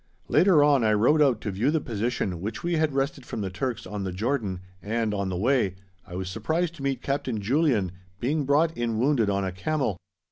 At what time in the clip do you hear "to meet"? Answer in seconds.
6.77-7.03